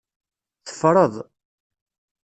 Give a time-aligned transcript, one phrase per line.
[0.65, 1.15] Teffreḍ.